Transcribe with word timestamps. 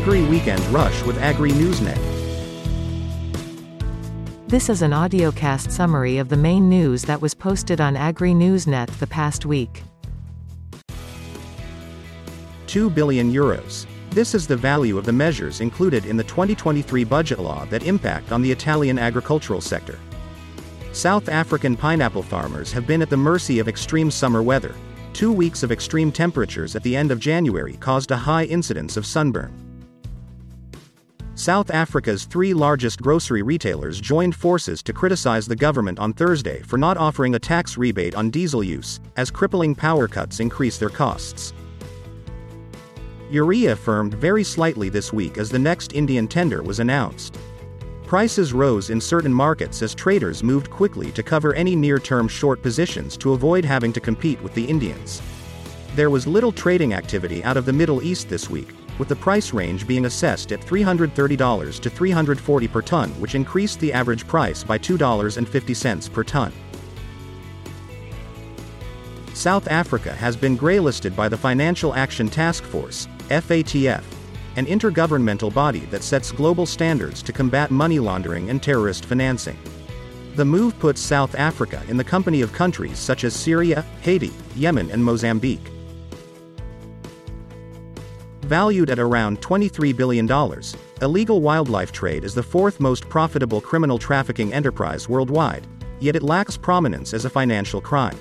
Agri 0.00 0.22
Weekend 0.22 0.64
Rush 0.68 1.02
with 1.02 1.18
Agri 1.18 1.50
Newsnet. 1.50 1.98
This 4.48 4.70
is 4.70 4.80
an 4.80 4.92
audiocast 4.92 5.70
summary 5.70 6.16
of 6.16 6.30
the 6.30 6.38
main 6.38 6.70
news 6.70 7.02
that 7.02 7.20
was 7.20 7.34
posted 7.34 7.82
on 7.82 7.98
Agri 7.98 8.32
Newsnet 8.32 8.88
the 8.98 9.06
past 9.06 9.44
week. 9.44 9.82
2 12.66 12.88
billion 12.88 13.30
euros. 13.30 13.84
This 14.08 14.34
is 14.34 14.46
the 14.46 14.56
value 14.56 14.96
of 14.96 15.04
the 15.04 15.12
measures 15.12 15.60
included 15.60 16.06
in 16.06 16.16
the 16.16 16.24
2023 16.24 17.04
budget 17.04 17.38
law 17.38 17.66
that 17.66 17.82
impact 17.82 18.32
on 18.32 18.40
the 18.40 18.50
Italian 18.50 18.98
agricultural 18.98 19.60
sector. 19.60 19.98
South 20.92 21.28
African 21.28 21.76
pineapple 21.76 22.22
farmers 22.22 22.72
have 22.72 22.86
been 22.86 23.02
at 23.02 23.10
the 23.10 23.18
mercy 23.18 23.58
of 23.58 23.68
extreme 23.68 24.10
summer 24.10 24.42
weather. 24.42 24.74
Two 25.12 25.30
weeks 25.30 25.62
of 25.62 25.70
extreme 25.70 26.10
temperatures 26.10 26.74
at 26.74 26.82
the 26.82 26.96
end 26.96 27.10
of 27.10 27.20
January 27.20 27.74
caused 27.76 28.10
a 28.12 28.16
high 28.16 28.44
incidence 28.44 28.96
of 28.96 29.04
sunburn. 29.04 29.69
South 31.40 31.70
Africa's 31.70 32.26
three 32.26 32.52
largest 32.52 33.00
grocery 33.00 33.40
retailers 33.40 33.98
joined 33.98 34.36
forces 34.36 34.82
to 34.82 34.92
criticize 34.92 35.46
the 35.46 35.56
government 35.56 35.98
on 35.98 36.12
Thursday 36.12 36.60
for 36.60 36.76
not 36.76 36.98
offering 36.98 37.34
a 37.34 37.38
tax 37.38 37.78
rebate 37.78 38.14
on 38.14 38.28
diesel 38.28 38.62
use, 38.62 39.00
as 39.16 39.30
crippling 39.30 39.74
power 39.74 40.06
cuts 40.06 40.40
increase 40.40 40.76
their 40.76 40.90
costs. 40.90 41.54
Urea 43.30 43.74
firmed 43.74 44.12
very 44.12 44.44
slightly 44.44 44.90
this 44.90 45.14
week 45.14 45.38
as 45.38 45.48
the 45.48 45.58
next 45.58 45.94
Indian 45.94 46.28
tender 46.28 46.62
was 46.62 46.78
announced. 46.78 47.38
Prices 48.04 48.52
rose 48.52 48.90
in 48.90 49.00
certain 49.00 49.32
markets 49.32 49.80
as 49.80 49.94
traders 49.94 50.42
moved 50.42 50.68
quickly 50.68 51.10
to 51.12 51.22
cover 51.22 51.54
any 51.54 51.74
near 51.74 51.98
term 51.98 52.28
short 52.28 52.60
positions 52.60 53.16
to 53.16 53.32
avoid 53.32 53.64
having 53.64 53.94
to 53.94 54.00
compete 54.00 54.42
with 54.42 54.52
the 54.52 54.64
Indians. 54.66 55.22
There 55.96 56.10
was 56.10 56.26
little 56.26 56.52
trading 56.52 56.92
activity 56.92 57.42
out 57.44 57.56
of 57.56 57.64
the 57.64 57.72
Middle 57.72 58.02
East 58.02 58.28
this 58.28 58.50
week, 58.50 58.74
with 59.00 59.08
the 59.08 59.16
price 59.16 59.54
range 59.54 59.86
being 59.86 60.04
assessed 60.04 60.52
at 60.52 60.60
$330 60.60 61.80
to 61.80 61.90
340 61.90 62.68
per 62.68 62.82
ton, 62.82 63.08
which 63.12 63.34
increased 63.34 63.80
the 63.80 63.92
average 63.94 64.26
price 64.26 64.62
by 64.62 64.78
$2.50 64.78 66.12
per 66.12 66.22
ton. 66.22 66.52
South 69.32 69.68
Africa 69.68 70.12
has 70.12 70.36
been 70.36 70.58
greylisted 70.58 71.16
by 71.16 71.30
the 71.30 71.36
Financial 71.36 71.94
Action 71.94 72.28
Task 72.28 72.62
Force, 72.62 73.08
FATF, 73.30 74.04
an 74.56 74.66
intergovernmental 74.66 75.52
body 75.54 75.86
that 75.86 76.02
sets 76.02 76.30
global 76.30 76.66
standards 76.66 77.22
to 77.22 77.32
combat 77.32 77.70
money 77.70 77.98
laundering 77.98 78.50
and 78.50 78.62
terrorist 78.62 79.06
financing. 79.06 79.56
The 80.36 80.44
move 80.44 80.78
puts 80.78 81.00
South 81.00 81.34
Africa 81.36 81.82
in 81.88 81.96
the 81.96 82.04
company 82.04 82.42
of 82.42 82.52
countries 82.52 82.98
such 82.98 83.24
as 83.24 83.34
Syria, 83.34 83.80
Haiti, 84.02 84.30
Yemen, 84.56 84.90
and 84.90 85.02
Mozambique. 85.02 85.70
Valued 88.50 88.90
at 88.90 88.98
around 88.98 89.40
$23 89.40 89.96
billion, 89.96 90.28
illegal 91.02 91.40
wildlife 91.40 91.92
trade 91.92 92.24
is 92.24 92.34
the 92.34 92.42
fourth 92.42 92.80
most 92.80 93.08
profitable 93.08 93.60
criminal 93.60 93.96
trafficking 93.96 94.52
enterprise 94.52 95.08
worldwide, 95.08 95.68
yet 96.00 96.16
it 96.16 96.24
lacks 96.24 96.56
prominence 96.56 97.14
as 97.14 97.24
a 97.24 97.30
financial 97.30 97.80
crime. 97.80 98.18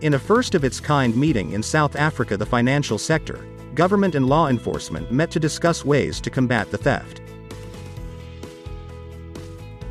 In 0.00 0.14
a 0.14 0.18
first 0.18 0.54
of 0.54 0.62
its 0.62 0.78
kind 0.78 1.16
meeting 1.16 1.54
in 1.54 1.62
South 1.64 1.96
Africa, 1.96 2.36
the 2.36 2.46
financial 2.46 2.98
sector, 2.98 3.44
government 3.74 4.14
and 4.14 4.28
law 4.28 4.46
enforcement 4.46 5.10
met 5.10 5.28
to 5.32 5.40
discuss 5.40 5.84
ways 5.84 6.20
to 6.20 6.30
combat 6.30 6.70
the 6.70 6.78
theft. 6.78 7.20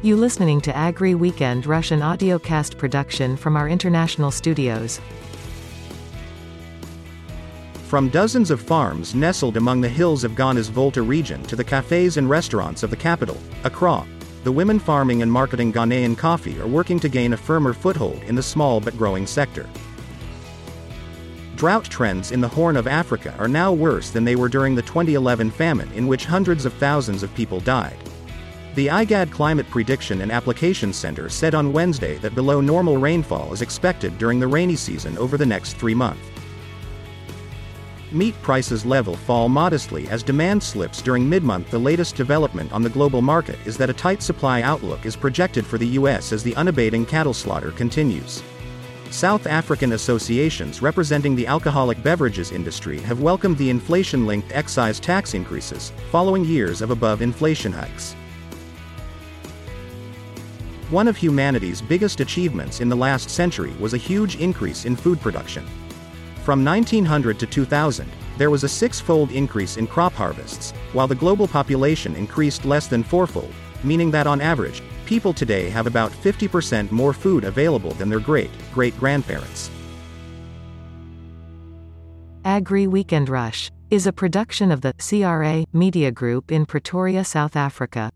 You 0.02 0.16
listening 0.16 0.62
to 0.62 0.73
Agri 0.78 1.14
Weekend 1.14 1.66
Rush 1.66 1.92
an 1.92 2.00
audiocast 2.00 2.78
production 2.78 3.36
from 3.36 3.58
our 3.58 3.68
international 3.68 4.32
studios. 4.32 5.02
From 7.87 8.09
dozens 8.09 8.52
of 8.52 8.59
farms 8.59 9.15
nestled 9.15 9.55
among 9.55 9.80
the 9.80 9.87
hills 9.87 10.25
of 10.25 10.36
Ghana's 10.36 10.67
Volta 10.67 11.02
region 11.02 11.42
to 11.43 11.55
the 11.55 11.64
cafes 11.64 12.17
and 12.17 12.30
restaurants 12.30 12.83
of 12.83 12.89
the 12.89 12.98
capital, 12.98 13.37
Accra, 13.64 14.05
the 14.43 14.52
women 14.52 14.77
farming 14.77 15.21
and 15.21 15.31
marketing 15.31 15.71
Ghanaian 15.71 16.17
coffee 16.17 16.59
are 16.59 16.67
working 16.67 16.99
to 16.99 17.08
gain 17.08 17.31
a 17.31 17.37
firmer 17.37 17.71
foothold 17.71 18.21
in 18.23 18.36
the 18.36 18.43
small 18.43 18.81
but 18.81 18.97
growing 18.97 19.26
sector. 19.26 19.70
Drought 21.55 21.86
trends 21.86 22.33
in 22.33 22.42
the 22.42 22.47
Horn 22.49 22.76
of 22.76 22.87
Africa 22.87 23.33
are 23.39 23.47
now 23.47 23.71
worse 23.71 24.09
than 24.09 24.26
they 24.26 24.36
were 24.36 24.49
during 24.49 24.76
the 24.76 24.81
2011 24.81 25.49
famine 25.49 25.89
in 25.93 26.08
which 26.08 26.26
hundreds 26.26 26.65
of 26.65 26.73
thousands 26.73 27.23
of 27.23 27.33
people 27.36 27.61
died. 27.61 27.97
The 28.76 28.87
IGAD 28.87 29.31
Climate 29.31 29.70
Prediction 29.70 30.20
and 30.20 30.31
Application 30.33 30.92
Center 30.92 31.30
said 31.30 31.55
on 31.55 31.71
Wednesday 31.71 32.17
that 32.17 32.36
below 32.36 32.59
normal 32.59 32.97
rainfall 32.97 33.53
is 33.53 33.61
expected 33.61 34.17
during 34.17 34.42
the 34.42 34.47
rainy 34.47 34.76
season 34.76 35.17
over 35.17 35.37
the 35.37 35.45
next 35.45 35.77
three 35.77 35.95
months. 35.95 36.36
Meat 38.14 38.42
prices 38.42 38.86
level 38.86 39.18
fall 39.18 39.50
modestly 39.50 40.08
as 40.08 40.23
demand 40.23 40.64
slips 40.64 41.02
during 41.02 41.28
mid-month. 41.28 41.70
The 41.70 41.78
latest 41.78 42.16
development 42.16 42.72
on 42.72 42.82
the 42.82 42.90
global 42.90 43.22
market 43.22 43.60
is 43.66 43.76
that 43.78 43.90
a 43.90 43.94
tight 43.94 44.23
supply 44.23 44.62
outlook 44.62 45.06
is 45.06 45.18
projected 45.18 45.66
for 45.66 45.78
the 45.78 45.88
US 46.00 46.32
as 46.32 46.42
the 46.42 46.56
unabating 46.56 47.06
cattle 47.06 47.34
slaughter 47.34 47.72
continues. 47.72 48.42
South 49.10 49.45
African 49.45 49.92
associations 49.92 50.82
representing 50.82 51.36
the 51.36 51.48
alcoholic 51.48 52.02
beverages 52.02 52.54
industry 52.54 53.00
have 53.00 53.22
welcomed 53.22 53.58
the 53.58 53.70
inflation-linked 53.70 54.54
excise 54.54 55.02
tax 55.02 55.34
increases, 55.34 55.92
following 56.10 56.45
years 56.45 56.82
of 56.82 56.92
above-inflation 56.92 57.74
hikes. 57.74 58.14
One 60.92 61.10
of 61.10 61.18
humanity's 61.18 61.82
biggest 61.82 62.22
achievements 62.22 62.80
in 62.80 62.88
the 62.88 62.95
last 62.95 63.30
century 63.30 63.74
was 63.82 63.94
a 63.94 63.98
huge 63.98 64.38
increase 64.38 64.86
in 64.86 64.95
food 64.95 65.20
production. 65.20 65.66
From 66.47 66.63
1900 66.63 67.39
to 67.39 67.45
2000, 67.45 68.09
there 68.37 68.49
was 68.49 68.63
a 68.63 68.69
six-fold 68.69 69.33
increase 69.33 69.75
in 69.75 69.85
crop 69.85 70.13
harvests, 70.13 70.71
while 70.93 71.05
the 71.05 71.13
global 71.13 71.45
population 71.45 72.15
increased 72.15 72.63
less 72.63 72.87
than 72.87 73.03
fourfold, 73.03 73.53
meaning 73.83 74.09
that 74.11 74.27
on 74.27 74.39
average, 74.39 74.81
people 75.05 75.33
today 75.33 75.69
have 75.69 75.87
about 75.87 76.09
50% 76.13 76.89
more 76.89 77.11
food 77.11 77.43
available 77.43 77.91
than 77.95 78.08
their 78.08 78.21
great 78.21 78.49
great 78.73 78.97
grandparents. 78.97 79.69
Agri 82.45 82.87
Weekend 82.87 83.27
Rush 83.27 83.69
is 83.89 84.08
a 84.08 84.14
production 84.14 84.71
of 84.71 84.79
the 84.79 84.93
CRA 85.05 85.65
Media 85.73 86.14
Group 86.14 86.49
in 86.49 86.65
Pretoria, 86.65 87.25
South 87.25 87.58
Africa. 87.58 88.09